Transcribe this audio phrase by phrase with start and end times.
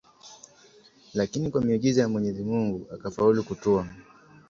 [1.13, 3.87] lakini kwa miujiza ya Mwenyezi Mungu akafaulu kutua